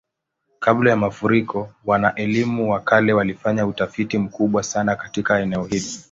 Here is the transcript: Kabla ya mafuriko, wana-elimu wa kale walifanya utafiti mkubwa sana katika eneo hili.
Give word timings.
Kabla 0.59 0.89
ya 0.89 0.95
mafuriko, 0.95 1.73
wana-elimu 1.85 2.71
wa 2.71 2.79
kale 2.79 3.13
walifanya 3.13 3.65
utafiti 3.67 4.17
mkubwa 4.17 4.63
sana 4.63 4.95
katika 4.95 5.39
eneo 5.39 5.63
hili. 5.65 5.91